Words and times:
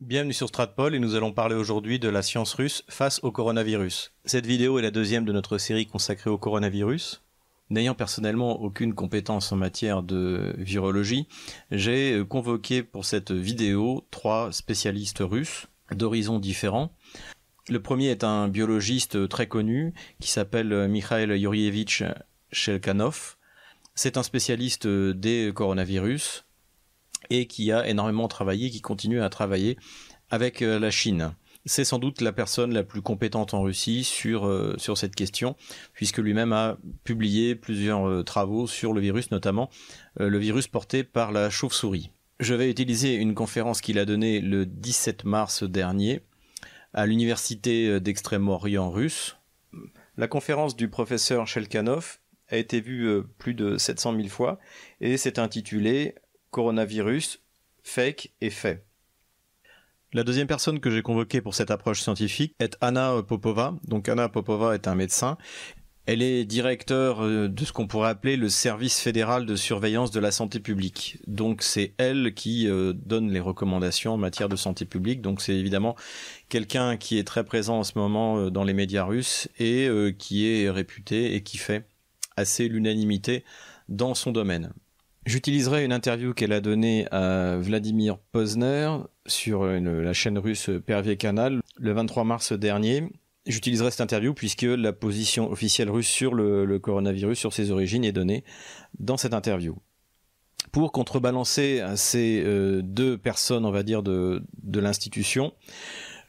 Bienvenue 0.00 0.32
sur 0.32 0.46
Stratpol 0.46 0.94
et 0.94 1.00
nous 1.00 1.16
allons 1.16 1.32
parler 1.32 1.56
aujourd'hui 1.56 1.98
de 1.98 2.08
la 2.08 2.22
science 2.22 2.54
russe 2.54 2.84
face 2.88 3.18
au 3.24 3.32
coronavirus. 3.32 4.12
Cette 4.24 4.46
vidéo 4.46 4.78
est 4.78 4.82
la 4.82 4.92
deuxième 4.92 5.24
de 5.24 5.32
notre 5.32 5.58
série 5.58 5.88
consacrée 5.88 6.30
au 6.30 6.38
coronavirus. 6.38 7.24
N'ayant 7.70 7.96
personnellement 7.96 8.62
aucune 8.62 8.94
compétence 8.94 9.50
en 9.50 9.56
matière 9.56 10.04
de 10.04 10.54
virologie, 10.56 11.26
j'ai 11.72 12.12
euh, 12.12 12.24
convoqué 12.24 12.84
pour 12.84 13.04
cette 13.04 13.32
vidéo 13.32 14.06
trois 14.12 14.52
spécialistes 14.52 15.18
russes 15.20 15.66
d'horizons 15.90 16.38
différents. 16.38 16.92
Le 17.68 17.82
premier 17.82 18.10
est 18.10 18.22
un 18.22 18.46
biologiste 18.46 19.28
très 19.28 19.48
connu 19.48 19.94
qui 20.20 20.30
s'appelle 20.30 20.86
Mikhail 20.86 21.36
Yurievich 21.36 22.04
Shelkanov. 22.52 23.36
C'est 23.96 24.16
un 24.16 24.22
spécialiste 24.22 24.86
des 24.86 25.50
coronavirus 25.52 26.44
et 27.30 27.46
qui 27.46 27.72
a 27.72 27.86
énormément 27.88 28.28
travaillé, 28.28 28.70
qui 28.70 28.80
continue 28.80 29.20
à 29.20 29.28
travailler 29.28 29.76
avec 30.30 30.62
euh, 30.62 30.78
la 30.78 30.90
Chine. 30.90 31.32
C'est 31.64 31.84
sans 31.84 31.98
doute 31.98 32.20
la 32.20 32.32
personne 32.32 32.72
la 32.72 32.82
plus 32.82 33.02
compétente 33.02 33.52
en 33.52 33.62
Russie 33.62 34.04
sur, 34.04 34.46
euh, 34.46 34.74
sur 34.78 34.96
cette 34.96 35.14
question, 35.14 35.56
puisque 35.92 36.18
lui-même 36.18 36.52
a 36.52 36.78
publié 37.04 37.54
plusieurs 37.54 38.08
euh, 38.08 38.22
travaux 38.22 38.66
sur 38.66 38.92
le 38.92 39.00
virus, 39.00 39.30
notamment 39.30 39.68
le 40.18 40.38
virus 40.38 40.66
porté 40.66 41.04
par 41.04 41.30
la 41.30 41.48
chauve-souris. 41.50 42.10
Je 42.40 42.54
vais 42.54 42.70
utiliser 42.70 43.14
une 43.14 43.34
conférence 43.34 43.80
qu'il 43.80 43.98
a 43.98 44.04
donnée 44.04 44.40
le 44.40 44.66
17 44.66 45.24
mars 45.24 45.62
dernier 45.62 46.22
à 46.92 47.06
l'université 47.06 48.00
d'Extrême-Orient 48.00 48.90
russe. 48.90 49.36
La 50.16 50.26
conférence 50.26 50.74
du 50.74 50.88
professeur 50.88 51.46
Shelkanov 51.46 52.18
a 52.48 52.56
été 52.56 52.80
vue 52.80 53.22
plus 53.38 53.54
de 53.54 53.76
700 53.76 54.16
000 54.16 54.28
fois 54.28 54.58
et 55.00 55.16
s'est 55.16 55.38
intitulée 55.38 56.14
coronavirus, 56.50 57.40
fake 57.82 58.32
et 58.40 58.50
fait. 58.50 58.84
La 60.14 60.24
deuxième 60.24 60.46
personne 60.46 60.80
que 60.80 60.90
j'ai 60.90 61.02
convoquée 61.02 61.42
pour 61.42 61.54
cette 61.54 61.70
approche 61.70 62.00
scientifique 62.00 62.54
est 62.60 62.78
Anna 62.80 63.22
Popova. 63.22 63.74
Donc 63.84 64.08
Anna 64.08 64.30
Popova 64.30 64.74
est 64.74 64.88
un 64.88 64.94
médecin. 64.94 65.36
Elle 66.06 66.22
est 66.22 66.46
directeur 66.46 67.22
euh, 67.22 67.48
de 67.48 67.64
ce 67.66 67.72
qu'on 67.74 67.86
pourrait 67.86 68.08
appeler 68.08 68.38
le 68.38 68.48
service 68.48 68.98
fédéral 68.98 69.44
de 69.44 69.54
surveillance 69.54 70.10
de 70.10 70.20
la 70.20 70.30
santé 70.30 70.60
publique. 70.60 71.18
Donc 71.26 71.60
c'est 71.60 71.92
elle 71.98 72.32
qui 72.32 72.66
euh, 72.66 72.94
donne 72.94 73.30
les 73.30 73.40
recommandations 73.40 74.14
en 74.14 74.16
matière 74.16 74.48
de 74.48 74.56
santé 74.56 74.86
publique. 74.86 75.20
Donc 75.20 75.42
c'est 75.42 75.54
évidemment 75.54 75.94
quelqu'un 76.48 76.96
qui 76.96 77.18
est 77.18 77.24
très 77.24 77.44
présent 77.44 77.80
en 77.80 77.84
ce 77.84 77.92
moment 77.94 78.38
euh, 78.38 78.50
dans 78.50 78.64
les 78.64 78.72
médias 78.72 79.04
russes 79.04 79.50
et 79.58 79.90
qui 80.18 80.48
est 80.48 80.70
réputé 80.70 81.34
et 81.34 81.42
qui 81.42 81.58
fait 81.58 81.86
assez 82.36 82.66
l'unanimité 82.68 83.44
dans 83.90 84.14
son 84.14 84.32
domaine. 84.32 84.72
J'utiliserai 85.28 85.84
une 85.84 85.92
interview 85.92 86.32
qu'elle 86.32 86.54
a 86.54 86.62
donnée 86.62 87.06
à 87.10 87.58
Vladimir 87.58 88.16
Posner 88.32 88.96
sur 89.26 89.66
la 89.66 90.12
chaîne 90.14 90.38
russe 90.38 90.70
Pervier 90.86 91.18
Canal 91.18 91.60
le 91.76 91.92
23 91.92 92.24
mars 92.24 92.54
dernier. 92.54 93.02
J'utiliserai 93.44 93.90
cette 93.90 94.00
interview 94.00 94.32
puisque 94.32 94.62
la 94.62 94.94
position 94.94 95.50
officielle 95.50 95.90
russe 95.90 96.08
sur 96.08 96.32
le, 96.32 96.78
coronavirus, 96.78 97.38
sur 97.38 97.52
ses 97.52 97.70
origines, 97.70 98.06
est 98.06 98.12
donnée 98.12 98.42
dans 99.00 99.18
cette 99.18 99.34
interview. 99.34 99.76
Pour 100.72 100.92
contrebalancer 100.92 101.84
ces 101.96 102.42
euh, 102.42 102.80
deux 102.82 103.18
personnes, 103.18 103.66
on 103.66 103.70
va 103.70 103.82
dire, 103.82 104.02
de, 104.02 104.42
de 104.62 104.80
l'institution, 104.80 105.52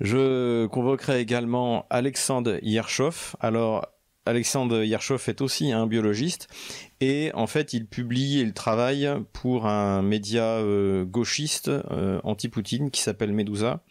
je 0.01 0.65
convoquerai 0.65 1.21
également 1.21 1.85
Alexandre 1.89 2.59
Yershov. 2.63 3.37
Alors, 3.39 3.85
Alexandre 4.25 4.83
Yershov 4.83 5.23
est 5.29 5.39
aussi 5.39 5.71
un 5.71 5.87
biologiste 5.87 6.49
et 7.01 7.31
en 7.33 7.47
fait 7.47 7.73
il 7.73 7.87
publie 7.87 8.39
et 8.39 8.41
il 8.41 8.53
travaille 8.53 9.09
pour 9.33 9.65
un 9.67 10.01
média 10.01 10.43
euh, 10.43 11.05
gauchiste 11.05 11.69
euh, 11.69 12.19
anti-Poutine 12.23 12.91
qui 12.91 13.01
s'appelle 13.01 13.31
Medusa. 13.31 13.83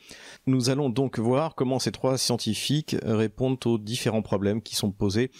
Nous 0.47 0.71
allons 0.71 0.91
donc 0.91 1.19
voir 1.19 1.55
comment 1.55 1.79
ces 1.79 1.93
trois 1.93 2.19
scientifiques 2.19 2.97
répondent 3.03 3.59
aux 3.67 3.79
différents 3.79 4.23
problèmes 4.23 4.63
qui 4.63 4.75
sont 4.75 4.91
posés 4.91 5.31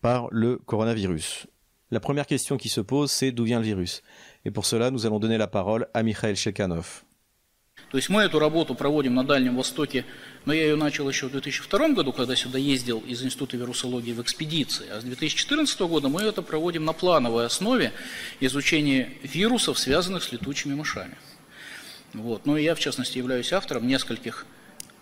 par 0.00 0.28
le 0.30 0.56
coronavirus. 0.56 1.46
La 1.90 2.00
première 2.00 2.26
question 2.26 2.56
qui 2.56 2.68
se 2.68 2.80
pose 2.80 3.10
c'est 3.10 3.32
d'où 3.32 3.44
vient 3.44 3.58
le 3.58 3.66
virus? 3.66 4.02
Et 4.44 4.50
pour 4.50 4.64
cela 4.64 4.90
nous 4.90 5.06
allons 5.06 5.20
donner 5.20 5.38
la 5.38 5.48
parole 5.48 5.88
à 5.94 6.02
Mikhail 6.02 6.36
Shekhanov. 6.36 7.04
То 7.90 7.96
есть 7.96 8.08
мы 8.08 8.22
эту 8.22 8.38
работу 8.38 8.74
проводим 8.74 9.14
на 9.14 9.24
Дальнем 9.24 9.56
Востоке, 9.56 10.04
но 10.44 10.52
я 10.52 10.62
ее 10.62 10.76
начал 10.76 11.08
еще 11.08 11.26
в 11.26 11.32
2002 11.32 11.88
году, 11.88 12.12
когда 12.12 12.36
сюда 12.36 12.58
ездил 12.58 13.00
из 13.00 13.22
Института 13.22 13.56
вирусологии 13.56 14.12
в 14.12 14.22
экспедиции, 14.22 14.86
а 14.88 15.00
с 15.00 15.04
2014 15.04 15.80
года 15.80 16.08
мы 16.08 16.22
это 16.22 16.42
проводим 16.42 16.84
на 16.84 16.92
плановой 16.92 17.46
основе 17.46 17.92
изучения 18.38 19.12
вирусов, 19.22 19.78
связанных 19.78 20.22
с 20.22 20.32
летучими 20.32 20.74
мышами. 20.74 21.16
Вот. 22.12 22.46
Ну 22.46 22.56
и 22.56 22.62
я, 22.62 22.74
в 22.74 22.80
частности, 22.80 23.18
являюсь 23.18 23.52
автором 23.52 23.86
нескольких 23.86 24.46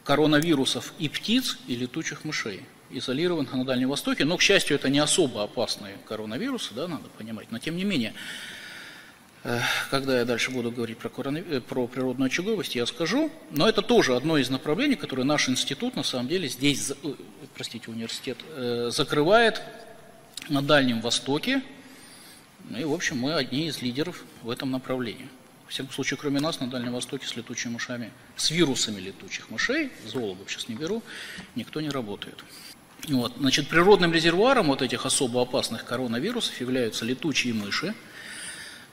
коронавирусов 0.04 0.94
и 0.98 1.08
птиц, 1.08 1.58
и 1.66 1.76
летучих 1.76 2.24
мышей, 2.24 2.62
изолированных 2.90 3.52
на 3.52 3.64
Дальнем 3.64 3.90
Востоке. 3.90 4.24
Но, 4.24 4.36
к 4.38 4.42
счастью, 4.42 4.76
это 4.76 4.88
не 4.88 4.98
особо 4.98 5.42
опасные 5.42 5.96
коронавирусы, 6.06 6.74
да, 6.74 6.88
надо 6.88 7.08
понимать. 7.18 7.50
Но, 7.50 7.58
тем 7.58 7.76
не 7.76 7.84
менее, 7.84 8.14
когда 9.90 10.18
я 10.18 10.24
дальше 10.24 10.50
буду 10.50 10.70
говорить 10.70 10.98
про, 10.98 11.08
коронавир... 11.08 11.54
Э, 11.54 11.60
про 11.60 11.86
природную 11.86 12.26
очаговость, 12.26 12.74
я 12.74 12.86
скажу. 12.86 13.30
Но 13.50 13.68
это 13.68 13.82
тоже 13.82 14.16
одно 14.16 14.36
из 14.36 14.50
направлений, 14.50 14.96
которое 14.96 15.24
наш 15.24 15.48
институт, 15.48 15.96
на 15.96 16.02
самом 16.02 16.28
деле, 16.28 16.48
здесь, 16.48 16.90
э, 16.90 17.14
простите, 17.54 17.90
университет, 17.90 18.38
закрывает 18.90 19.62
на 20.48 20.60
Дальнем 20.60 21.00
Востоке. 21.00 21.62
И, 22.76 22.84
в 22.84 22.92
общем, 22.92 23.18
мы 23.18 23.34
одни 23.34 23.68
из 23.68 23.80
лидеров 23.80 24.24
в 24.42 24.50
этом 24.50 24.70
направлении. 24.70 25.28
В 25.66 25.70
всяком 25.70 25.92
случае, 25.92 26.18
кроме 26.18 26.40
нас, 26.40 26.60
на 26.60 26.68
Дальнем 26.68 26.92
Востоке 26.92 27.26
с 27.26 27.36
летучими 27.36 27.72
мышами, 27.72 28.10
с 28.36 28.50
вирусами 28.50 29.00
летучих 29.00 29.50
мышей, 29.50 29.90
зоологов 30.06 30.50
сейчас 30.50 30.68
не 30.68 30.74
беру, 30.74 31.02
никто 31.54 31.80
не 31.80 31.90
работает. 31.90 32.42
Вот. 33.08 33.34
Значит, 33.38 33.68
природным 33.68 34.12
резервуаром 34.12 34.66
вот 34.66 34.82
этих 34.82 35.06
особо 35.06 35.42
опасных 35.42 35.84
коронавирусов 35.84 36.60
являются 36.60 37.04
летучие 37.04 37.54
мыши– 37.54 37.94
Э, 38.04 38.37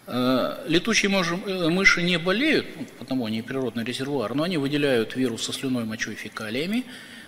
летучие 0.08 1.12
э, 1.12 1.70
мыши 1.70 2.04
не 2.04 2.20
болеют, 2.20 2.68
ну, 2.78 2.86
потому 3.00 3.26
они 3.26 3.42
природный 3.42 3.84
резервуар, 3.84 4.36
но 4.36 4.44
они 4.44 4.58
выделяют 4.58 5.16
вирус 5.16 5.44
со 5.44 5.54
слюной, 5.54 5.86
мочой, 5.86 6.14
фекалиями, 6.14 6.86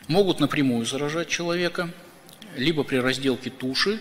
могут 0.08 0.40
напрямую 0.40 0.86
заражать 0.86 1.28
человека, 1.28 1.90
либо 2.56 2.84
при 2.84 2.98
разделке 2.98 3.50
туши, 3.50 4.00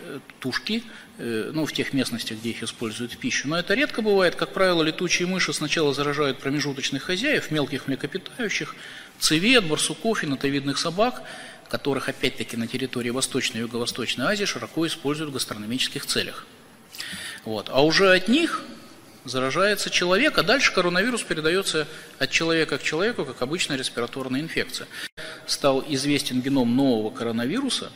э, 0.00 0.20
тушки, 0.38 0.82
ну, 1.18 1.66
в 1.66 1.72
тех 1.74 1.92
местностях, 1.92 2.38
где 2.38 2.48
их 2.48 2.62
используют 2.62 3.12
в 3.12 3.18
пищу. 3.18 3.46
Но 3.46 3.58
это 3.58 3.74
редко 3.74 4.00
бывает. 4.00 4.36
Как 4.36 4.54
правило, 4.54 4.82
летучие 4.82 5.28
мыши 5.28 5.52
сначала 5.52 5.92
заражают 5.92 6.38
промежуточных 6.38 7.02
хозяев, 7.02 7.50
мелких 7.50 7.88
млекопитающих, 7.88 8.74
цвет, 9.18 9.66
барсуков 9.66 10.24
и 10.24 10.26
нотовидных 10.26 10.78
собак, 10.78 11.22
которых, 11.68 12.08
опять-таки, 12.08 12.56
на 12.56 12.66
территории 12.66 13.10
Восточной 13.10 13.58
и 13.58 13.60
Юго-Восточной 13.60 14.24
Азии 14.24 14.46
широко 14.46 14.86
используют 14.86 15.30
в 15.30 15.34
гастрономических 15.34 16.06
целях. 16.06 16.46
Вот. 17.44 17.68
А 17.70 17.82
уже 17.84 18.12
от 18.12 18.28
них 18.28 18.62
заражается 19.24 19.90
человек, 19.90 20.38
а 20.38 20.42
дальше 20.42 20.72
коронавирус 20.74 21.22
передается 21.22 21.86
от 22.18 22.30
человека 22.30 22.78
к 22.78 22.82
человеку, 22.82 23.24
как 23.24 23.40
обычная 23.42 23.76
респираторная 23.76 24.40
инфекция. 24.40 24.88
Стал 25.46 25.84
известен 25.88 26.40
геном 26.40 26.74
нового 26.74 27.10
коронавируса, 27.10 27.90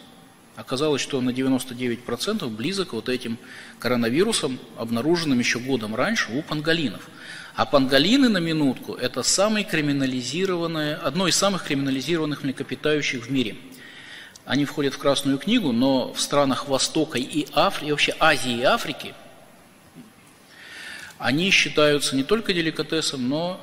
оказалось, 0.57 1.01
что 1.01 1.19
он 1.19 1.27
на 1.27 1.31
99% 1.31 2.49
близок 2.49 2.93
вот 2.93 3.09
этим 3.09 3.39
коронавирусам, 3.79 4.59
обнаруженным 4.79 5.39
еще 5.39 5.59
годом 5.59 5.95
раньше 5.95 6.33
у 6.33 6.43
панголинов. 6.43 7.09
А 7.55 7.67
панголины, 7.67 8.29
на 8.29 8.39
минутку, 8.39 8.95
это 8.95 9.23
самое 9.23 9.65
криминализированное, 9.65 10.97
одно 10.97 11.29
из 11.29 11.37
самых 11.37 11.65
криминализированных 11.65 12.43
млекопитающих 12.43 13.27
в 13.27 13.31
мире. 13.31 13.57
Они 14.45 14.65
входят 14.65 14.95
в 14.95 14.99
Красную 14.99 15.39
книгу, 15.39 15.73
но 15.73 16.13
в 16.13 16.21
странах 16.21 16.69
Востока 16.69 17.19
и 17.19 17.47
Африки, 17.55 17.89
и 17.89 17.91
вообще 17.93 18.15
Азии 18.19 18.59
и 18.59 18.63
Африки– 18.63 19.15
они 21.19 21.51
считаются 21.51 22.17
не 22.17 22.25
только 22.25 22.53
деликатесом, 22.53 23.29
но 23.29 23.61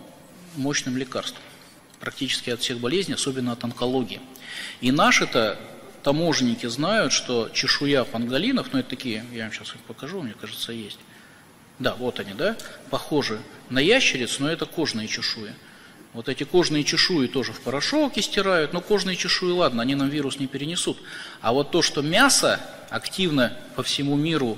мощным 0.56 0.98
лекарством 0.98 1.42
практически 2.00 2.50
от 2.50 2.60
всех 2.62 2.80
болезней, 2.80 3.14
особенно 3.14 3.54
от 3.54 3.64
онкологии. 3.64 4.20
И 4.82 4.92
наши-то 4.92 5.58
таможенники 6.04 6.66
знают, 6.66 7.14
что 7.14 7.50
чешуя 7.54 8.04
панголинов, 8.04 8.74
ну 8.74 8.80
это 8.80 8.90
такие, 8.90 9.24
я 9.32 9.44
вам 9.44 9.54
сейчас 9.54 9.76
их 9.76 9.82
покажу, 9.82 10.22
мне 10.22 10.34
кажется, 10.34 10.74
есть. 10.74 11.00
Да, 11.80 11.94
вот 11.96 12.20
они, 12.20 12.34
да, 12.34 12.58
похожи 12.90 13.40
на 13.70 13.80
ящериц, 13.80 14.40
но 14.40 14.50
это 14.50 14.66
кожные 14.66 15.08
чешуи. 15.08 15.54
Вот 16.14 16.28
эти 16.28 16.44
кожные 16.44 16.84
чешуи 16.84 17.28
тоже 17.28 17.54
в 17.54 17.62
порошок 17.62 18.18
стирают, 18.18 18.74
но 18.74 18.82
кожные 18.82 19.16
чешуи, 19.16 19.52
ладно, 19.52 19.82
они 19.82 19.96
нам 19.96 20.10
вирус 20.10 20.40
не 20.40 20.48
перенесут. 20.48 20.98
А 21.40 21.54
вот 21.54 21.72
то, 21.72 21.82
что 21.82 22.02
мясо 22.02 22.60
активно 22.90 23.58
по 23.76 23.84
всему 23.84 24.16
миру 24.16 24.58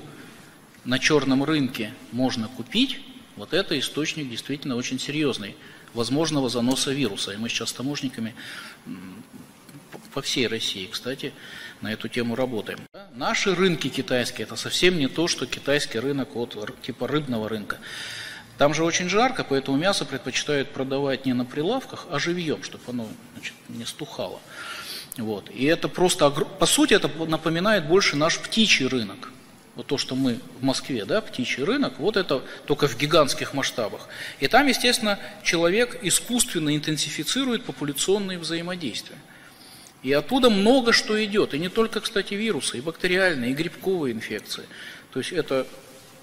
на 0.84 0.98
черном 0.98 1.44
рынке 1.44 1.92
можно 2.12 2.48
купить, 2.48 3.00
вот 3.36 3.52
это 3.52 3.78
источник 3.78 4.30
действительно 4.30 4.76
очень 4.76 4.98
серьезный 4.98 5.56
возможного 5.92 6.48
заноса 6.48 6.92
вируса. 6.92 7.32
И 7.32 7.36
мы 7.36 7.48
сейчас 7.48 7.70
с 7.70 7.72
таможниками 7.72 8.34
по 10.12 10.22
всей 10.22 10.46
России, 10.46 10.86
кстати, 10.90 11.32
на 11.80 11.92
эту 11.92 12.08
тему 12.08 12.36
работаем. 12.36 12.78
Наши 13.14 13.54
рынки 13.54 13.88
китайские– 13.88 14.46
это 14.46 14.56
совсем 14.56 14.98
не 14.98 15.08
то, 15.08 15.26
что 15.26 15.46
китайский 15.46 15.98
рынок 15.98 16.36
от 16.36 16.56
типа 16.82 17.08
рыбного 17.08 17.48
рынка. 17.48 17.78
Там 18.58 18.72
же 18.72 18.84
очень 18.84 19.08
жарко, 19.08 19.42
поэтому 19.42 19.76
мясо 19.76 20.04
предпочитают 20.04 20.70
продавать 20.70 21.26
не 21.26 21.32
на 21.32 21.44
прилавках, 21.44 22.06
а 22.10 22.20
живьем, 22.20 22.62
чтобы 22.62 22.84
оно 22.86 23.08
значит, 23.32 23.54
не 23.68 23.84
стухало. 23.84 24.40
Вот. 25.16 25.50
И 25.50 25.64
это 25.64 25.88
просто, 25.88 26.30
по 26.30 26.66
сути, 26.66 26.94
это 26.94 27.08
напоминает 27.26 27.88
больше 27.88 28.16
наш 28.16 28.38
птичий 28.38 28.86
рынок. 28.86 29.32
Вот 29.76 29.86
то, 29.86 29.98
что 29.98 30.14
мы 30.14 30.38
в 30.60 30.62
Москве, 30.62 31.04
да, 31.04 31.20
птичий 31.20 31.64
рынок, 31.64 31.94
вот 31.98 32.16
это 32.16 32.42
только 32.66 32.86
в 32.86 32.96
гигантских 32.96 33.54
масштабах. 33.54 34.08
И 34.38 34.46
там, 34.46 34.66
естественно, 34.68 35.18
человек 35.42 35.98
искусственно 36.02 36.76
интенсифицирует 36.76 37.64
популяционные 37.64 38.38
взаимодействия. 38.38 39.18
И 40.04 40.12
оттуда 40.12 40.50
много 40.50 40.92
что 40.92 41.22
идет. 41.24 41.54
И 41.54 41.58
не 41.58 41.68
только, 41.68 42.00
кстати, 42.00 42.34
вирусы, 42.34 42.78
и 42.78 42.80
бактериальные, 42.80 43.50
и 43.50 43.54
грибковые 43.54 44.14
инфекции. 44.14 44.64
То 45.12 45.18
есть 45.18 45.32
это 45.32 45.66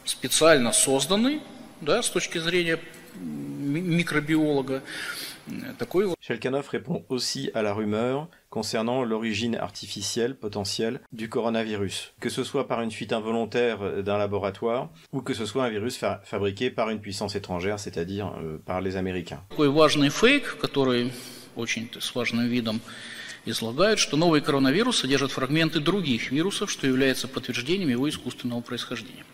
специально 0.06 0.72
созданный, 0.72 1.42
да, 1.82 2.04
с 2.04 2.10
точки 2.10 2.38
зрения 2.38 2.80
микробиолога, 3.16 4.84
такой 5.79 6.07
вот. 6.07 6.17
Shelkanov 6.21 6.69
répond 6.69 7.05
aussi 7.09 7.51
à 7.55 7.63
la 7.63 7.73
rumeur 7.73 8.29
concernant 8.51 9.05
l'origine 9.05 9.57
artificielle 9.57 10.35
potentielle 10.35 11.01
du 11.13 11.29
coronavirus, 11.29 12.13
que 12.21 12.31
ce 12.31 12.45
soit 12.45 12.67
par 12.67 12.83
une 12.83 12.91
fuite 12.91 13.13
involontaire 13.13 14.03
d'un 14.03 14.19
laboratoire 14.19 14.91
ou 15.13 15.21
que 15.21 15.35
ce 15.35 15.47
soit 15.47 15.65
un 15.65 15.69
virus 15.69 15.97
fa 15.97 16.21
fabriqué 16.25 16.71
par 16.71 16.91
une 16.91 17.01
puissance 17.01 17.37
étrangère, 17.37 17.79
c'est-à-dire 17.79 18.33
euh, 18.39 18.59
par 18.65 18.81
les 18.81 18.97
Américains. 18.97 19.43
Такой 19.51 19.69
важный 19.69 20.11
фейк, 20.11 20.59
который 20.59 21.13
очень 21.57 21.89
с 21.99 22.15
важным 22.15 22.47
видом 22.47 22.81
излагают, 23.47 23.99
что 23.99 24.17
новый 24.17 24.41
коронавирус 24.41 24.99
содержит 24.99 25.31
фрагменты 25.31 25.81
других 25.81 26.31
вирусов, 26.31 26.71
что 26.71 26.87
является 26.87 27.29
подтверждением 27.29 27.89
его 27.89 28.09
искусственного 28.09 28.61
происхождения. 28.61 29.25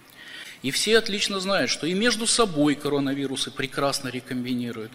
И 0.64 0.72
все 0.72 0.98
отлично 0.98 1.40
знают, 1.40 1.70
что 1.70 1.86
и 1.86 1.94
между 1.94 2.26
собой 2.26 2.76
коронавирусы 2.76 3.52
прекрасно 3.52 4.10
рекомбинируют. 4.10 4.92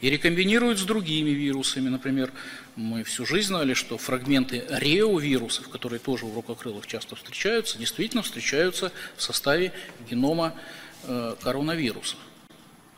И 0.00 0.10
рекомбинируют 0.10 0.78
с 0.78 0.82
другими 0.82 1.30
вирусами. 1.30 1.88
Например, 1.88 2.30
мы 2.76 3.02
всю 3.02 3.24
жизнь 3.24 3.48
знали, 3.48 3.74
что 3.74 3.96
фрагменты 3.96 4.64
реовирусов, 4.68 5.68
которые 5.68 6.00
тоже 6.00 6.26
у 6.26 6.34
рукокрылых 6.34 6.86
часто 6.86 7.16
встречаются, 7.16 7.78
действительно 7.78 8.22
встречаются 8.22 8.92
в 9.16 9.22
составе 9.22 9.72
генома 10.08 10.54
э, 11.04 11.34
коронавирусов. 11.42 12.18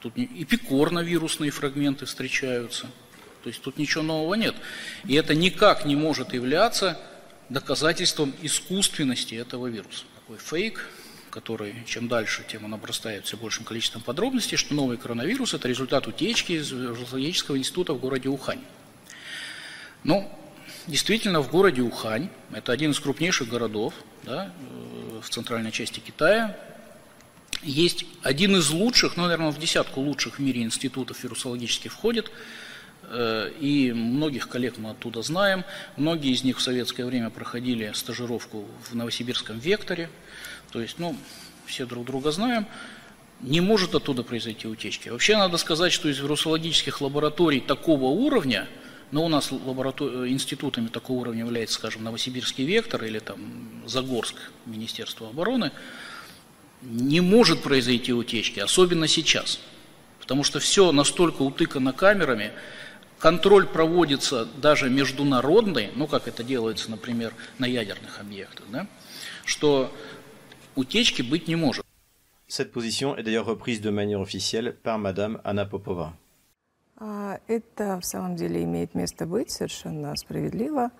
Тут 0.01 0.17
и 0.17 0.45
пикорновирусные 0.45 1.51
фрагменты 1.51 2.07
встречаются. 2.07 2.87
То 3.43 3.49
есть 3.49 3.63
тут 3.63 3.79
ничего 3.79 4.03
нового 4.03 4.35
нет. 4.35 4.55
И 5.07 5.15
это 5.15 5.35
никак 5.35 5.85
не 5.85 5.97
может 5.97 6.33
являться 6.33 7.01
доказательством 7.49 8.35
искусственности 8.43 9.35
этого 9.35 9.67
вируса. 9.69 10.05
Такой 10.21 10.39
фейк, 10.39 10.89
который 11.39 11.73
чем 11.87 12.09
дальше, 12.09 12.45
тем 12.49 12.65
он 12.65 12.75
обрастает 12.75 13.27
все 13.27 13.37
большим 13.37 13.65
количеством 13.65 14.03
подробностей, 14.03 14.57
что 14.57 14.75
новый 14.75 14.97
коронавирус– 14.97 15.55
это 15.55 15.69
результат 15.69 16.09
утечки 16.09 16.53
из 16.53 16.73
Вирусологического 16.73 17.57
института 17.57 17.93
в 17.95 18.01
городе 18.01 18.29
Ухань. 18.29 18.65
Ну, 20.03 20.29
действительно, 20.89 21.41
в 21.41 21.49
городе 21.49 21.83
Ухань, 21.83 22.29
это 22.53 22.73
один 22.73 22.91
из 22.91 22.99
крупнейших 22.99 23.49
городов 23.49 23.95
да, 24.25 24.47
э, 24.47 25.21
в 25.23 25.29
центральной 25.31 25.71
части 25.71 26.01
Китая, 26.01 26.59
есть 27.63 28.05
один 28.25 28.57
из 28.57 28.71
лучших, 28.71 29.17
ну, 29.17 29.23
наверное, 29.23 29.53
в 29.53 29.61
десятку 29.61 30.01
лучших 30.01 30.41
в 30.41 30.43
мире 30.43 30.63
институтов 30.63 31.23
вирусологических 31.23 31.93
входит, 31.93 32.33
и 33.11 33.93
многих 33.95 34.49
коллег 34.49 34.79
мы 34.79 34.91
оттуда 34.91 35.23
знаем. 35.23 35.65
Многие 35.97 36.33
из 36.33 36.45
них 36.45 36.59
в 36.59 36.63
советское 36.63 37.05
время 37.05 37.31
проходили 37.31 37.93
стажировку 37.95 38.67
в 38.91 38.95
Новосибирском 38.95 39.59
векторе– 39.59 40.09
то 40.73 40.81
есть, 40.81 40.99
ну, 40.99 41.17
все 41.67 41.87
друг 41.87 42.05
друга 42.07 42.31
знаем, 42.31 42.67
не 43.41 43.61
может 43.61 43.95
оттуда 43.95 44.23
произойти 44.23 44.67
утечки. 44.67 45.09
Вообще 45.09 45.37
надо 45.37 45.57
сказать, 45.57 45.93
что 45.93 46.09
из 46.09 46.19
вирусологических 46.19 47.01
лабораторий 47.01 47.61
такого 47.61 48.07
уровня, 48.07 48.69
но 49.11 49.25
у 49.25 49.29
нас 49.29 49.51
лаборатор... 49.51 50.27
институтами 50.27 50.89
такого 50.89 51.21
уровня 51.21 51.45
является, 51.45 51.77
скажем, 51.77 52.05
Новосибирский 52.05 52.65
вектор 52.65 53.05
или 53.05 53.19
там 53.19 53.83
Загорск, 53.87 54.35
Министерство 54.67 55.29
обороны, 55.29 55.73
не 56.83 57.21
может 57.21 57.63
произойти 57.63 58.13
утечки, 58.13 58.61
особенно 58.61 59.09
сейчас. 59.09 59.61
Потому 60.21 60.45
что 60.45 60.61
все 60.61 60.93
настолько 60.93 61.43
утыкано 61.43 61.93
камерами, 61.93 62.53
контроль 63.19 63.67
проводится 63.67 64.45
даже 64.45 64.91
международный, 64.91 65.91
ну 65.95 66.07
как 66.07 66.29
это 66.29 66.43
делается, 66.45 66.91
например, 66.91 67.35
на 67.59 67.67
ядерных 67.67 68.21
объектах, 68.21 68.67
да, 68.71 68.87
что 69.45 69.91
утечки 70.77 71.23
быть 71.23 71.49
не 71.49 71.57
может. 71.57 71.85
Cette 72.49 72.73
position 72.73 73.15
est 73.17 73.25
d'ailleurs 73.25 73.47
reprise 73.47 73.81
de 73.83 73.91
manière 73.91 74.21
officielle 74.21 74.75
par 74.83 74.99
Madame 74.99 75.41
Anna 75.45 75.69
Popova. 75.69 76.13
Это 77.47 78.01
в 78.01 78.05
самом 78.05 78.37
деле 78.37 78.65
имеет 78.65 78.95
место 78.95 79.27
быть, 79.27 79.51
совершенно 79.51 80.17
справедливо. 80.17 80.91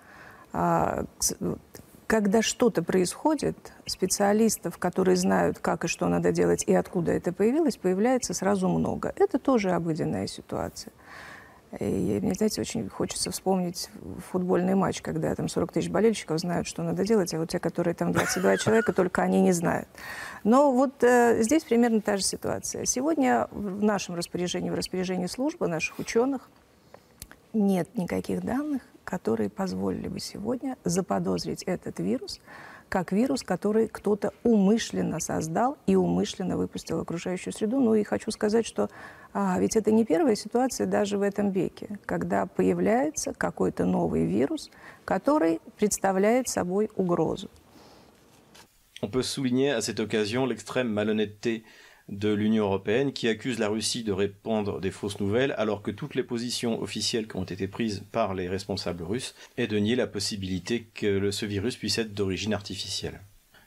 Когда 2.07 2.41
что-то 2.41 2.83
происходит, 2.83 3.57
специалистов, 3.85 4.77
которые 4.77 5.15
знают, 5.15 5.59
как 5.59 5.85
и 5.85 5.87
что 5.87 6.07
надо 6.07 6.31
делать 6.31 6.63
и 6.65 6.73
откуда 6.73 7.11
это 7.11 7.33
появилось, 7.33 7.77
появляется 7.77 8.33
сразу 8.33 8.67
много. 8.69 9.11
Это 9.15 9.39
тоже 9.39 9.71
обыденная 9.71 10.27
ситуация. 10.27 10.93
И 11.79 12.19
мне, 12.21 12.33
знаете, 12.33 12.61
очень 12.61 12.89
хочется 12.89 13.29
вспомнить 13.29 13.89
футбольный 14.31 14.73
матч, 14.73 15.01
когда 15.01 15.33
там 15.35 15.47
40 15.47 15.71
тысяч 15.73 15.89
болельщиков 15.89 16.39
знают, 16.39 16.67
что 16.67 16.81
надо 16.81 17.05
делать, 17.05 17.31
а 17.33 17.37
вот 17.37 17.49
те, 17.49 17.59
которые 17.59 17.93
там 17.93 18.11
22 18.11 18.57
человека, 18.63 18.91
только 18.91 19.21
они 19.21 19.39
не 19.41 19.51
знают. 19.51 19.87
Но 20.43 20.71
вот 20.71 21.03
э, 21.03 21.43
здесь 21.43 21.63
примерно 21.63 22.01
та 22.01 22.17
же 22.17 22.23
ситуация. 22.23 22.85
Сегодня 22.85 23.47
в 23.51 23.83
нашем 23.83 24.15
распоряжении, 24.15 24.71
в 24.71 24.75
распоряжении 24.75 25.27
службы 25.27 25.67
наших 25.67 25.99
ученых 25.99 26.49
нет 27.53 27.95
никаких 27.95 28.43
данных, 28.43 28.81
которые 29.03 29.49
позволили 29.49 30.07
бы 30.07 30.19
сегодня 30.19 30.75
заподозрить 30.83 31.61
этот 31.63 31.99
вирус 31.99 32.39
как 32.89 33.11
вирус, 33.11 33.43
который 33.43 33.87
кто-то 33.87 34.33
умышленно 34.43 35.19
создал 35.19 35.77
и 35.85 35.95
умышленно 35.95 36.57
выпустил 36.57 36.97
в 36.97 37.01
окружающую 37.01 37.53
среду. 37.53 37.79
Ну 37.79 37.93
и 37.95 38.03
хочу 38.03 38.31
сказать, 38.31 38.65
что 38.65 38.89
а, 39.33 39.59
ведь 39.59 39.75
это 39.75 39.91
не 39.91 40.05
первая 40.05 40.35
ситуация 40.35 40.87
даже 40.87 41.17
в 41.17 41.21
этом 41.21 41.51
веке, 41.51 41.99
когда 42.05 42.47
появляется 42.47 43.33
какой-то 43.33 43.85
новый 43.85 44.25
вирус, 44.25 44.69
который 45.05 45.61
представляет 45.77 46.49
собой 46.49 46.89
угрозу. 46.95 47.49
On 49.01 49.09
peut 49.09 49.23
souligner 49.23 49.71
à 49.71 49.81
cette 49.81 50.01
occasion 50.01 50.45
l'extrême 50.45 50.89
malhonnêteté 50.89 51.63
de 52.09 52.29
l'Union 52.29 52.65
européenne 52.65 53.13
qui 53.13 53.27
accuse 53.27 53.59
la 53.59 53.69
Russie 53.69 54.03
de 54.03 54.11
répandre 54.11 54.81
des 54.81 54.91
fausses 54.91 55.19
nouvelles 55.19 55.53
alors 55.57 55.81
que 55.81 55.91
toutes 55.91 56.15
les 56.15 56.23
positions 56.23 56.81
officielles 56.81 57.27
qui 57.27 57.37
ont 57.37 57.43
été 57.43 57.67
prises 57.67 58.03
par 58.11 58.33
les 58.33 58.49
responsables 58.49 59.03
russes 59.03 59.35
est 59.57 59.67
de 59.67 59.77
nier 59.77 59.95
la 59.95 60.07
possibilité 60.07 60.87
que 60.93 61.31
ce 61.31 61.45
virus 61.45 61.77
puisse 61.77 61.97
être 61.97 62.13
d'origine 62.13 62.53
artificielle. 62.53 63.21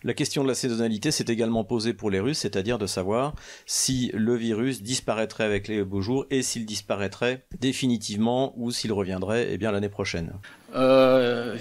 La 0.04 0.14
question 0.14 0.42
de 0.42 0.48
la 0.48 0.56
saisonnalité 0.56 1.12
s'est 1.12 1.26
également 1.28 1.62
posée 1.62 1.94
pour 1.94 2.10
les 2.10 2.18
Russes, 2.18 2.38
c'est-à-dire 2.38 2.76
de 2.76 2.88
savoir 2.88 3.34
si 3.66 4.10
le 4.14 4.34
virus 4.34 4.82
disparaîtrait 4.82 5.44
avec 5.44 5.68
les 5.68 5.84
beaux 5.84 6.00
jours 6.00 6.26
et 6.28 6.42
s'il 6.42 6.66
disparaîtrait 6.66 7.44
définitivement 7.60 8.52
ou 8.56 8.72
s'il 8.72 8.92
reviendrait 8.92 9.46
eh 9.52 9.58
bien 9.58 9.70
l'année 9.70 9.88
prochaine. 9.88 10.32
Euh, 10.74 11.56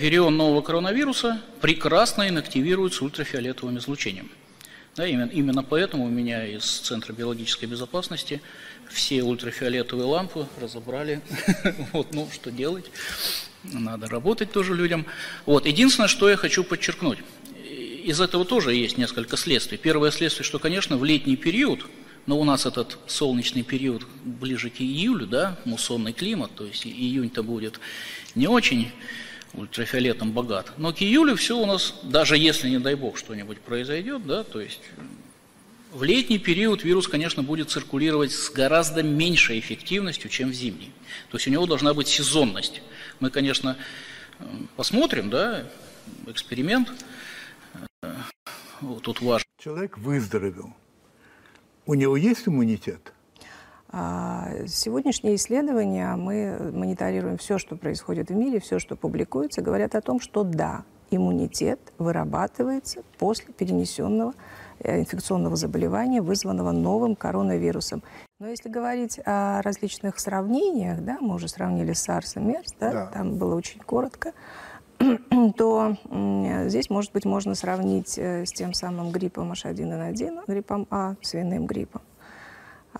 Да, 4.95 5.07
именно, 5.07 5.29
именно 5.29 5.63
поэтому 5.63 6.03
у 6.05 6.09
меня 6.09 6.45
из 6.45 6.65
Центра 6.65 7.13
биологической 7.13 7.65
безопасности 7.65 8.41
все 8.89 9.23
ультрафиолетовые 9.23 10.05
лампы 10.05 10.47
разобрали. 10.59 11.21
вот, 11.93 12.13
ну, 12.13 12.27
что 12.31 12.51
делать? 12.51 12.91
Надо 13.63 14.07
работать 14.07 14.51
тоже 14.51 14.75
людям. 14.75 15.05
Вот, 15.45 15.65
единственное, 15.65 16.09
что 16.09 16.29
я 16.29 16.35
хочу 16.35 16.65
подчеркнуть. 16.65 17.19
Из 18.03 18.19
этого 18.19 18.43
тоже 18.43 18.73
есть 18.73 18.97
несколько 18.97 19.37
следствий. 19.37 19.77
Первое 19.77 20.11
следствие, 20.11 20.43
что, 20.43 20.59
конечно, 20.59 20.97
в 20.97 21.05
летний 21.05 21.37
период, 21.37 21.85
но 22.25 22.37
у 22.37 22.43
нас 22.43 22.65
этот 22.65 22.97
солнечный 23.07 23.63
период 23.63 24.05
ближе 24.25 24.69
к 24.69 24.81
июлю, 24.81 25.25
да, 25.25 25.57
муссонный 25.63 26.11
климат, 26.11 26.51
то 26.53 26.65
есть 26.65 26.85
июнь-то 26.85 27.43
будет 27.43 27.79
не 28.35 28.47
очень 28.47 28.91
ультрафиолетом 29.53 30.31
богат. 30.31 30.71
Но 30.77 30.93
к 30.93 31.01
июлю 31.01 31.35
все 31.35 31.57
у 31.57 31.65
нас, 31.65 31.99
даже 32.03 32.37
если, 32.37 32.69
не 32.69 32.79
дай 32.79 32.95
бог, 32.95 33.17
что-нибудь 33.17 33.59
произойдет, 33.61 34.25
да, 34.25 34.43
то 34.43 34.61
есть 34.61 34.81
в 35.91 36.03
летний 36.03 36.39
период 36.39 36.83
вирус, 36.83 37.07
конечно, 37.07 37.43
будет 37.43 37.69
циркулировать 37.69 38.31
с 38.31 38.49
гораздо 38.49 39.03
меньшей 39.03 39.59
эффективностью, 39.59 40.29
чем 40.29 40.51
в 40.51 40.53
зимний. 40.53 40.91
То 41.29 41.37
есть 41.37 41.47
у 41.47 41.51
него 41.51 41.65
должна 41.65 41.93
быть 41.93 42.07
сезонность. 42.07 42.81
Мы, 43.19 43.29
конечно, 43.29 43.77
посмотрим, 44.77 45.29
да, 45.29 45.67
эксперимент. 46.27 46.91
Вот 48.79 49.03
тут 49.03 49.21
важно. 49.21 49.45
Человек 49.59 49.97
выздоровел. 49.97 50.73
У 51.85 51.93
него 51.93 52.15
есть 52.15 52.47
иммунитет? 52.47 53.10
А, 53.93 54.47
сегодняшние 54.67 55.35
исследования, 55.35 56.15
мы 56.15 56.71
мониторируем 56.73 57.37
все, 57.37 57.57
что 57.57 57.75
происходит 57.75 58.29
в 58.29 58.35
мире, 58.35 58.59
все, 58.59 58.79
что 58.79 58.95
публикуется, 58.95 59.61
говорят 59.61 59.95
о 59.95 60.01
том, 60.01 60.21
что 60.21 60.43
да, 60.43 60.83
иммунитет 61.09 61.79
вырабатывается 61.97 63.03
после 63.17 63.53
перенесенного 63.53 64.33
инфекционного 64.83 65.55
заболевания, 65.55 66.21
вызванного 66.21 66.71
новым 66.71 67.15
коронавирусом. 67.15 68.01
Но 68.39 68.47
если 68.47 68.69
говорить 68.69 69.19
о 69.25 69.61
различных 69.61 70.19
сравнениях, 70.19 71.01
да, 71.01 71.17
мы 71.21 71.35
уже 71.35 71.47
сравнили 71.47 71.93
SARS 71.93 72.33
и 72.35 72.39
MERS, 72.39 72.75
да, 72.79 72.91
да. 72.91 73.05
там 73.07 73.35
было 73.35 73.55
очень 73.55 73.79
коротко, 73.81 74.33
то 75.57 75.97
здесь, 76.67 76.89
может 76.89 77.11
быть, 77.11 77.25
можно 77.25 77.55
сравнить 77.55 78.17
э, 78.17 78.45
с 78.45 78.51
тем 78.51 78.73
самым 78.73 79.11
гриппом 79.11 79.51
H1N1, 79.51 80.45
гриппом 80.47 80.87
А, 80.89 81.15
свиным 81.21 81.65
гриппом. 81.65 82.01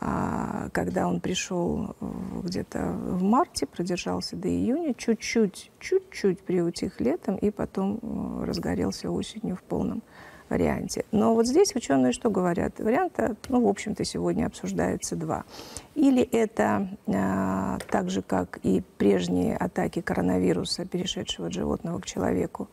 А, 0.04 0.70
когда 0.74 1.08
он 1.08 1.20
пришел 1.20 1.96
где-то 2.44 2.80
в 2.80 3.22
марте, 3.22 3.68
продержался 3.68 4.36
до 4.36 4.48
июня, 4.48 4.96
чуть-чуть, 4.96 5.72
чуть-чуть 5.80 6.42
приутих 6.42 7.00
летом 7.00 7.36
и 7.36 7.52
потом 7.52 8.00
э, 8.02 8.46
разгорелся 8.46 9.12
осенью 9.12 9.56
в 9.56 9.62
полном 9.62 10.02
варианте. 10.50 11.06
Но 11.12 11.36
вот 11.36 11.46
здесь 11.46 11.76
ученые 11.76 12.14
что 12.14 12.32
говорят? 12.32 12.80
Варианта, 12.80 13.36
ну, 13.48 13.64
в 13.64 13.68
общем-то, 13.68 14.04
сегодня 14.04 14.48
обсуждается 14.48 15.16
два. 15.16 15.46
Или 15.94 16.24
это 16.24 16.90
э, 17.06 17.78
так 17.88 18.10
же, 18.10 18.24
как 18.24 18.60
и 18.64 18.82
прежние 18.98 19.56
атаки 19.56 20.02
коронавируса, 20.02 20.86
перешедшего 20.86 21.48
от 21.48 21.54
животного 21.54 22.00
к 22.00 22.08
человеку, 22.08 22.70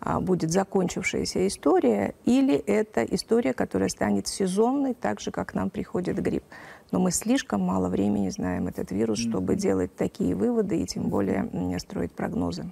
э, 0.00 0.18
будет 0.18 0.50
закончившаяся 0.50 1.46
история, 1.46 2.14
или 2.24 2.54
это 2.54 3.04
история, 3.04 3.52
которая 3.52 3.88
станет 3.88 4.26
сезонной, 4.26 4.94
так 4.94 5.20
же, 5.20 5.30
как 5.30 5.54
нам 5.54 5.70
приходит 5.70 6.20
грипп. 6.20 6.42
Но 6.91 6.99
мы 6.99 7.11
слишком 7.11 7.61
мало 7.61 7.89
времени 7.89 8.29
знаем 8.29 8.67
этот 8.67 8.91
вирус, 8.91 9.19
чтобы 9.19 9.55
делать 9.55 9.95
такие 9.95 10.35
выводы 10.35 10.81
и 10.81 10.85
тем 10.85 11.09
более 11.09 11.49
строить 11.79 12.13
прогнозы. 12.13 12.65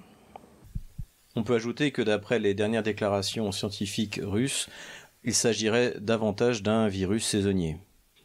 On 1.34 1.44
peut 1.44 1.54
ajouter 1.54 1.92
que 1.92 2.00
d'après 2.00 2.38
les 2.38 2.54
dernières 2.54 2.82
déclarations 2.82 3.52
scientifiques 3.52 4.18
russes, 4.22 4.70
il 5.22 5.34
s'agirait 5.34 5.94
davantage 6.00 6.62
d'un 6.62 6.88
virus 6.88 7.26
saisonnier. 7.26 7.76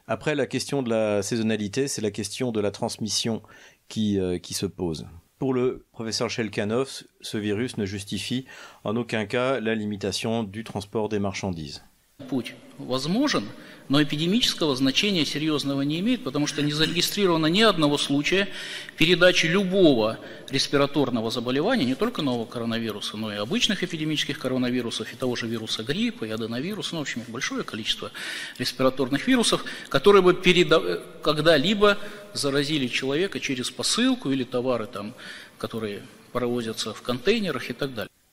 Après, 0.08 0.34
la 0.34 0.46
question 0.46 0.82
de 0.82 0.90
la 0.90 1.22
saisonnalité, 1.22 1.88
c'est 1.90 2.02
la 2.02 2.12
question 2.12 2.52
de 2.52 2.62
la 2.62 2.72
transmission 2.72 3.42
qui, 3.90 4.20
euh, 4.20 4.40
qui 4.40 4.54
se 4.54 4.66
pose. 4.66 5.08
Pour 5.40 5.54
le 5.54 5.86
professeur 5.92 6.30
Shelkanov, 6.30 7.04
ce 7.20 7.38
virus 7.38 7.78
ne 7.78 7.86
justifie 7.86 8.46
en 8.84 8.96
aucun 8.96 9.26
cas 9.26 9.60
la 9.60 9.74
limitation 9.74 10.44
du 10.44 10.64
transport 10.64 11.10
des 11.10 11.20
marchandises. 11.20 11.84
Но 13.89 14.03
эпидемического 14.03 14.75
значения 14.75 15.25
серьезного 15.25 15.83
не 15.83 16.01
имеет, 16.01 16.25
потому 16.25 16.47
что 16.47 16.63
не 16.63 16.73
зарегистрировано 16.73 17.47
ни 17.47 17.61
одного 17.63 17.99
случая 17.99 18.49
передачи 18.97 19.47
любого 19.47 20.19
респираторного 20.51 21.31
заболевания, 21.31 21.85
не 21.85 21.95
только 21.95 22.23
нового 22.23 22.47
коронавируса, 22.47 23.17
но 23.17 23.33
и 23.33 23.37
обычных 23.37 23.83
эпидемических 23.83 24.39
коронавирусов, 24.39 25.13
и 25.13 25.17
того 25.17 25.37
же 25.37 25.47
вируса 25.47 25.83
гриппа, 25.83 26.25
и 26.25 26.31
аденовируса, 26.31 26.95
ну, 26.95 27.01
в 27.01 27.03
общем, 27.03 27.23
большое 27.29 27.63
количество 27.63 28.11
респираторных 28.59 29.27
вирусов, 29.27 29.65
которые 29.89 30.23
бы 30.23 30.35
переда... 30.35 31.03
когда-либо 31.23 31.99
заразили 32.33 32.89
человека 32.89 33.41
через 33.41 33.71
посылку 33.71 34.31
или 34.31 34.45
товары, 34.45 34.87
там, 34.87 35.15
которые 35.59 36.03
провозятся 36.33 36.93
в 36.93 37.03
контейнерах 37.03 37.71
и 37.71 37.73
так 37.73 37.95
далее. 37.95 38.11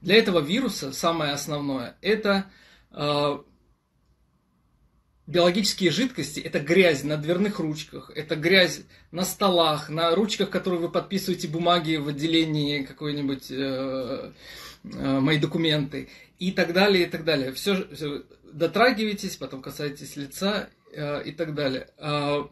Для 0.00 0.16
этого 0.16 0.40
вируса 0.40 0.92
самое 0.92 1.32
основное– 1.32 1.96
это 2.00 2.46
э, 2.90 3.38
биологические 5.26 5.90
жидкости, 5.90 6.40
это 6.40 6.58
грязь 6.58 7.04
на 7.04 7.16
дверных 7.16 7.60
ручках, 7.60 8.10
это 8.14 8.34
грязь 8.34 8.82
на 9.12 9.24
столах, 9.24 9.88
на 9.88 10.14
ручках, 10.14 10.50
которые 10.50 10.80
вы 10.80 10.90
подписываете 10.90 11.48
бумаги 11.48 11.96
в 11.96 12.08
отделении 12.08 12.82
какой-нибудь 12.82 13.50
э, 13.50 14.32
э, 14.84 15.20
мои 15.20 15.38
документы 15.38 16.08
и 16.38 16.50
так 16.50 16.72
далее, 16.72 17.06
и 17.06 17.08
так 17.08 17.24
далее. 17.24 17.52
Все, 17.52 17.86
все 17.94 18.24
дотрагиваетесь, 18.52 19.36
потом 19.36 19.62
касаетесь 19.62 20.16
лица 20.16 20.70
э, 20.92 21.22
и 21.24 21.32
так 21.32 21.54
далее. 21.54 21.88
Э, 21.98 22.44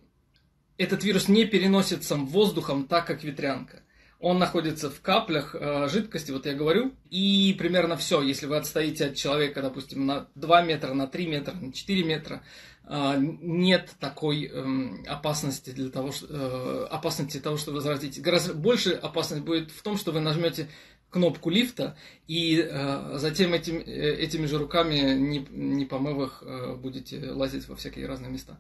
этот 0.76 1.02
вирус 1.02 1.28
не 1.28 1.46
переносится 1.46 2.14
воздухом 2.14 2.86
так, 2.86 3.06
как 3.06 3.24
ветрянка. 3.24 3.82
Он 4.20 4.38
находится 4.38 4.90
в 4.90 5.00
каплях 5.00 5.54
э, 5.54 5.88
жидкости, 5.88 6.32
вот 6.32 6.44
я 6.46 6.54
говорю, 6.54 6.92
и 7.08 7.54
примерно 7.56 7.96
все. 7.96 8.20
Если 8.20 8.46
вы 8.46 8.56
отстоите 8.56 9.06
от 9.06 9.14
человека, 9.14 9.62
допустим, 9.62 10.06
на 10.06 10.26
2 10.34 10.62
метра, 10.62 10.92
на 10.92 11.06
3 11.06 11.26
метра, 11.28 11.52
на 11.52 11.72
4 11.72 12.02
метра, 12.02 12.42
э, 12.84 13.14
нет 13.16 13.94
такой 14.00 14.50
э, 14.52 15.04
опасности 15.06 15.70
для 15.70 15.90
того, 15.90 16.10
что, 16.10 16.26
э, 16.28 16.86
опасности 16.90 17.38
того, 17.38 17.56
что 17.58 17.70
вы 17.70 17.80
заразитесь. 17.80 18.20
Гораздо 18.20 18.54
больше 18.54 18.90
опасность 18.90 19.44
будет 19.44 19.70
в 19.70 19.82
том, 19.82 19.96
что 19.96 20.10
вы 20.10 20.18
нажмете 20.18 20.68
кнопку 21.10 21.48
лифта, 21.48 21.96
и 22.26 22.60
э, 22.60 23.18
затем 23.18 23.54
этим, 23.54 23.76
э, 23.76 23.82
этими 23.82 24.46
же 24.46 24.58
руками, 24.58 25.14
не, 25.14 25.46
не 25.50 25.84
помыв 25.84 26.18
их, 26.26 26.42
э, 26.44 26.74
будете 26.74 27.30
лазить 27.30 27.68
во 27.68 27.76
всякие 27.76 28.06
разные 28.06 28.32
места. 28.32 28.58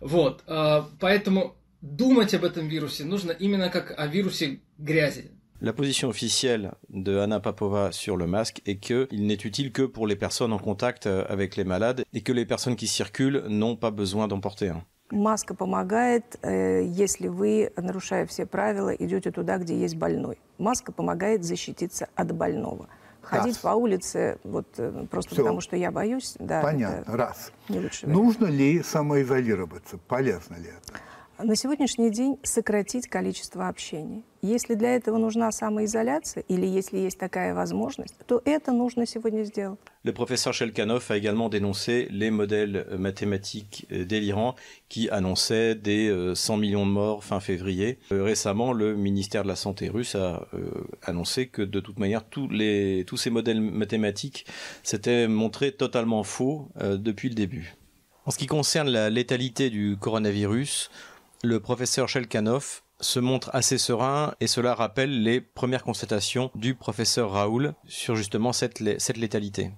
Вот, 0.00 0.42
э, 0.46 0.82
поэтому 0.98 1.56
думать 1.80 2.34
об 2.34 2.44
этом 2.44 2.68
вирусе 2.68 3.04
нужно 3.04 3.32
именно 3.32 3.68
как 3.70 3.94
о 3.96 4.06
вирусе 4.06 4.60
грязи. 4.78 5.30
La 5.60 5.72
position 5.72 6.08
officielle 6.08 6.74
de 6.88 7.18
Anna 7.18 7.40
Papova 7.40 7.90
sur 7.90 8.16
le 8.16 8.28
masque 8.28 8.62
est 8.64 8.76
qu'il 8.76 9.26
n'est 9.26 9.44
utile 9.44 9.72
que 9.72 9.82
pour 9.82 10.06
les 10.06 10.14
personnes 10.14 10.52
en 10.52 10.58
contact 10.58 11.08
euh, 11.08 11.24
avec 11.28 11.56
les 11.56 11.64
malades 11.64 12.04
et 12.12 12.20
que 12.20 12.30
les 12.30 12.46
personnes 12.46 12.76
qui 12.76 12.86
circulent 12.86 13.42
n'ont 13.48 13.74
pas 13.74 13.90
besoin 13.90 14.28
d'en 14.28 14.38
porter 14.38 14.68
un. 14.68 14.84
Маска 15.10 15.54
помогает, 15.54 16.38
э, 16.42 16.84
если 16.84 17.26
вы, 17.26 17.72
нарушая 17.76 18.26
все 18.26 18.46
правила, 18.46 18.90
идете 18.90 19.32
туда, 19.32 19.56
где 19.58 19.76
есть 19.76 19.96
больной. 19.96 20.38
Маска 20.58 20.92
помогает 20.92 21.44
защититься 21.44 22.08
от 22.14 22.30
больного. 22.32 22.88
Ходить 23.22 23.54
раз. 23.54 23.58
по 23.58 23.68
улице 23.70 24.38
вот 24.44 24.66
э, 24.76 25.06
просто 25.10 25.32
Все. 25.34 25.42
потому, 25.42 25.60
что 25.60 25.76
я 25.76 25.90
боюсь, 25.90 26.36
да. 26.38 26.62
Понятно, 26.62 27.16
раз. 27.16 27.52
Не 27.68 27.80
лучше 27.80 28.06
Нужно 28.06 28.46
ли 28.46 28.82
самоизолироваться? 28.82 29.98
Полезно 30.06 30.54
ли 30.54 30.68
это? 30.68 31.00
на 31.39 31.55
сегодняшний 31.55 32.09
день 32.09 32.37
сократить 32.43 33.07
количество 33.07 33.67
общения. 33.67 34.21
Если 34.41 34.75
для 34.75 34.95
этого 34.95 35.17
нужна 35.17 35.51
самоизоляция 35.51 36.43
или 36.47 36.65
если 36.65 36.97
есть 36.99 37.17
такая 37.17 37.53
возможность, 37.53 38.15
то 38.27 38.41
это 38.45 38.71
нужно 38.71 39.05
сегодня 39.05 39.43
сделать. 39.43 39.79
Le 40.03 40.11
professeur 40.13 40.53
Shelkanov 40.53 41.05
a 41.09 41.17
également 41.17 41.49
dénoncé 41.49 42.07
les 42.11 42.29
modèles 42.29 42.85
mathématiques 42.97 43.87
délirants 43.89 44.55
qui 44.89 45.09
annonçaient 45.09 45.75
des 45.75 46.33
100 46.35 46.57
millions 46.57 46.85
de 46.85 46.91
morts 46.91 47.23
fin 47.23 47.39
février. 47.39 47.99
Récemment, 48.11 48.73
le 48.73 48.95
ministère 48.95 49.43
de 49.43 49.47
la 49.47 49.55
Santé 49.55 49.89
russe 49.89 50.15
a 50.15 50.45
annoncé 51.03 51.47
que 51.47 51.61
de 51.61 51.79
toute 51.79 51.99
manière, 51.99 52.23
tous, 52.25 52.49
les, 52.49 53.05
tous 53.07 53.17
ces 53.17 53.29
modèles 53.29 53.61
mathématiques 53.61 54.45
s'étaient 54.83 55.27
montrés 55.27 55.71
totalement 55.71 56.23
faux 56.23 56.69
depuis 56.75 57.29
le 57.29 57.35
début. 57.35 57.75
En 58.25 58.31
ce 58.31 58.37
qui 58.37 58.47
concerne 58.47 58.89
la 58.89 59.09
létalité 59.09 59.69
du 59.69 59.97
coronavirus, 59.99 60.89
le 61.43 61.59
professeur 61.59 62.07
Shelkanov 62.07 62.81
se 62.99 63.19
montre 63.19 63.49
assez 63.53 63.77
serein 63.77 64.33
et 64.39 64.47
cela 64.47 64.73
rappelle 64.73 65.23
les 65.23 65.41
premières 65.41 65.83
constatations 65.83 66.51
du 66.55 66.73
professeur 66.73 67.31
Raoul 67.31 67.73
sur 67.87 68.15
justement 68.15 68.53
cette, 68.53 68.81
cette 68.99 69.17
létalité. 69.17 69.71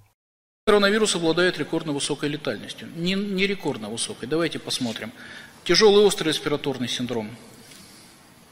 Коронавирус 0.68 1.16
обладает 1.16 1.58
рекордно 1.58 1.94
высокой 1.94 2.30
летальностью. 2.30 2.88
Не, 2.96 3.14
не 3.14 3.46
рекордно 3.46 3.90
высокой. 3.90 4.28
Давайте 4.28 4.58
посмотрим. 4.58 5.12
Тяжелый 5.64 6.04
острый 6.04 6.30
респираторный 6.30 6.88
синдром 6.88 7.30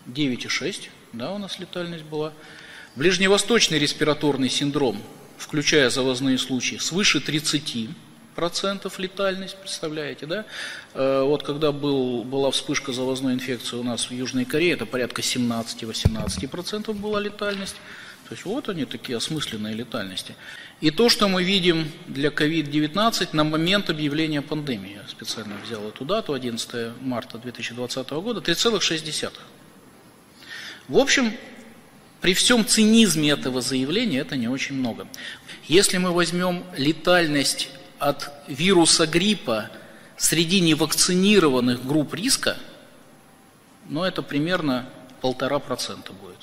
9,6, 0.07 0.89
да, 1.13 1.33
у 1.33 1.37
нас 1.37 1.59
летальность 1.59 2.03
была. 2.03 2.33
Ближневосточный 2.95 3.79
респираторный 3.79 4.49
синдром, 4.49 5.01
включая 5.37 5.89
завозные 5.89 6.37
случаи, 6.37 6.75
свыше 6.75 7.19
30, 7.19 7.89
процентов 8.38 9.00
летальность, 9.00 9.56
представляете, 9.56 10.24
да? 10.26 10.44
Э, 10.94 11.22
вот 11.24 11.42
когда 11.42 11.72
был, 11.72 12.22
была 12.22 12.52
вспышка 12.52 12.92
завозной 12.92 13.32
инфекции 13.34 13.74
у 13.74 13.82
нас 13.82 14.10
в 14.10 14.12
Южной 14.12 14.44
Корее, 14.44 14.74
это 14.74 14.86
порядка 14.86 15.22
17-18% 15.22 16.46
процентов 16.46 16.96
была 16.96 17.18
летальность. 17.18 17.74
То 18.28 18.34
есть 18.34 18.44
вот 18.44 18.68
они 18.68 18.84
такие 18.84 19.16
осмысленные 19.16 19.74
летальности. 19.74 20.36
И 20.80 20.92
то, 20.92 21.08
что 21.08 21.26
мы 21.26 21.42
видим 21.42 21.90
для 22.06 22.28
COVID-19 22.28 23.30
на 23.32 23.42
момент 23.42 23.90
объявления 23.90 24.40
пандемии, 24.40 25.00
я 25.02 25.08
специально 25.08 25.56
взял 25.64 25.88
эту 25.88 26.04
дату, 26.04 26.32
11 26.32 26.92
марта 27.00 27.38
2020 27.38 28.10
года, 28.10 28.40
3,6. 28.40 29.32
В 30.86 30.96
общем, 30.96 31.32
при 32.20 32.34
всем 32.34 32.64
цинизме 32.64 33.30
этого 33.30 33.60
заявления 33.62 34.20
это 34.20 34.36
не 34.36 34.46
очень 34.46 34.76
много. 34.76 35.08
Если 35.66 35.98
мы 35.98 36.12
возьмем 36.12 36.62
летальность 36.76 37.70
от 37.98 38.30
вируса 38.48 39.06
гриппа 39.06 39.70
Среди 40.18 40.58
невакцинированных 40.60 41.86
групп 41.86 42.12
риска, 42.12 42.56
ну, 43.88 44.02
это 44.02 44.20
примерно 44.20 44.84
полтора 45.20 45.60
процента 45.60 46.12
будет. 46.12 46.38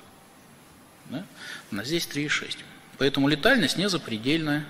Да? 1.09 1.25
А 1.77 1.83
здесь 1.83 2.07
3,6. 2.07 2.59
Поэтому 2.97 3.27
летальность 3.27 3.77
не 3.77 3.89
запредельная. 3.89 4.65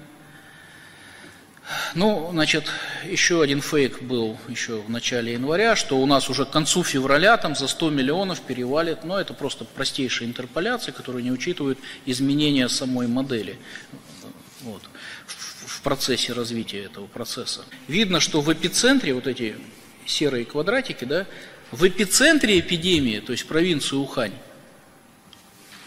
Ну, 1.94 2.30
значит, 2.32 2.66
еще 3.06 3.44
один 3.44 3.62
фейк 3.62 4.02
был 4.02 4.40
еще 4.48 4.82
в 4.82 4.90
начале 4.90 5.34
января, 5.34 5.76
что 5.76 6.00
у 6.00 6.06
нас 6.08 6.28
уже 6.28 6.46
к 6.46 6.50
концу 6.50 6.84
февраля 6.84 7.38
там 7.38 7.56
за 7.56 7.68
100 7.68 7.92
миллионов 7.92 8.42
перевалит, 8.42 9.04
но 9.04 9.20
это 9.20 9.36
просто 9.36 9.66
простейшая 9.66 10.28
интерполяция, 10.28 10.94
которая 10.94 11.22
не 11.22 11.32
учитывает 11.32 11.78
изменения 12.08 12.68
самой 12.70 13.08
модели 13.08 13.60
вот, 14.62 14.82
в 15.28 15.55
процессе 15.86 16.34
развития 16.34 16.86
этого 16.86 17.06
процесса. 17.06 17.64
Видно, 17.88 18.20
что 18.20 18.42
в 18.42 18.52
эпицентре, 18.52 19.14
вот 19.14 19.28
эти 19.28 19.56
серые 20.08 20.44
квадратики, 20.44 21.06
да, 21.06 21.28
в 21.72 21.88
эпицентре 21.88 22.60
эпидемии, 22.60 23.20
то 23.20 23.32
есть 23.32 23.48
провинции 23.48 23.96
Ухань, 23.96 24.34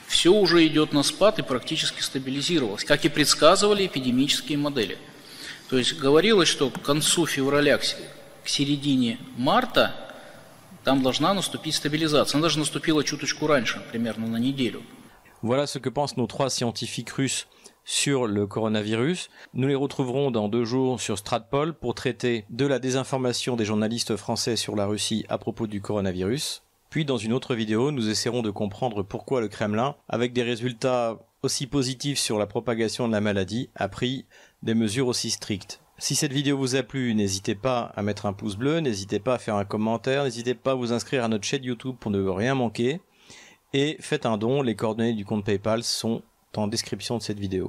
все 0.07 0.33
уже 0.33 0.64
идет 0.69 0.93
на 0.93 1.02
спад 1.02 1.40
и 1.40 1.43
практически 1.43 2.00
стабилизировалось, 2.00 2.85
как 2.85 3.05
и 3.05 3.09
предсказывали 3.09 3.87
эпидемические 3.87 4.57
модели. 4.57 4.99
То 5.69 5.76
есть 5.76 5.99
говорилось, 5.99 6.49
что 6.49 6.71
к 6.71 6.81
концу 6.81 7.26
февраля, 7.26 7.78
к 7.78 7.85
середине 8.45 9.19
марта, 9.37 10.14
там 10.85 11.02
должна 11.02 11.35
наступить 11.35 11.75
стабилизация. 11.75 12.38
Она 12.38 12.45
даже 12.45 12.61
наступила 12.61 13.02
чуточку 13.02 13.49
раньше, 13.49 13.83
примерно 13.90 14.28
на 14.28 14.37
неделю. 14.37 14.85
Voilà 15.43 15.67
ce 15.67 15.81
que 15.81 15.90
pensent 15.90 16.17
nos 16.17 16.28
trois 16.28 16.50
scientifiques 16.50 17.17
russes 17.17 17.47
sur 17.88 18.26
le 18.26 18.47
coronavirus. 18.47 19.30
Nous 19.54 19.66
les 19.66 19.75
retrouverons 19.75 20.30
dans 20.30 20.50
deux 20.50 20.66
jours 20.66 21.00
sur 21.00 21.16
Stratpol 21.16 21.73
pour 21.73 21.95
traiter 21.95 22.45
de 22.50 22.66
la 22.66 22.78
désinformation 22.78 23.57
des 23.57 23.64
journalistes 23.64 24.14
français 24.14 24.57
sur 24.57 24.76
la 24.76 24.85
Russie 24.85 25.25
à 25.30 25.38
propos 25.38 25.66
du 25.66 25.80
coronavirus. 25.80 26.64
Puis 26.90 27.07
dans 27.07 27.16
une 27.16 27.33
autre 27.33 27.54
vidéo, 27.54 27.90
nous 27.90 28.11
essaierons 28.11 28.42
de 28.42 28.50
comprendre 28.50 29.02
pourquoi 29.02 29.40
le 29.40 29.49
Kremlin, 29.49 29.97
avec 30.07 30.35
des 30.35 30.42
résultats 30.42 31.16
aussi 31.42 31.66
positifs 31.66 32.18
sur 32.18 32.38
la 32.38 32.45
propagation 32.45 33.09
de 33.09 33.12
la 33.12 33.23
maladie, 33.23 33.71
a 33.75 33.88
pris 33.88 34.26
des 34.62 34.75
mesures 34.75 35.09
aussi 35.09 35.30
strictes. 35.30 35.80
Si 35.97 36.14
cette 36.14 36.35
vidéo 36.35 36.59
vous 36.59 36.76
a 36.76 36.83
plu, 36.83 37.14
n'hésitez 37.14 37.54
pas 37.54 37.90
à 37.97 38.02
mettre 38.02 38.26
un 38.26 38.35
pouce 38.35 38.57
bleu, 38.57 38.80
n'hésitez 38.80 39.18
pas 39.18 39.37
à 39.37 39.38
faire 39.38 39.57
un 39.57 39.64
commentaire, 39.64 40.25
n'hésitez 40.25 40.54
pas 40.54 40.73
à 40.73 40.75
vous 40.75 40.92
inscrire 40.92 41.25
à 41.25 41.28
notre 41.28 41.45
chaîne 41.45 41.64
YouTube 41.64 41.97
pour 41.99 42.11
ne 42.11 42.23
rien 42.28 42.54
manquer. 42.54 43.00
Et 43.73 43.97
faites 44.00 44.26
un 44.26 44.37
don, 44.37 44.61
les 44.61 44.76
coordonnées 44.76 45.14
du 45.14 45.25
compte 45.25 45.47
PayPal 45.47 45.83
sont 45.83 46.23
en 46.57 46.66
description 46.66 47.18
de 47.18 47.23
cette 47.23 47.38
vidéo. 47.38 47.66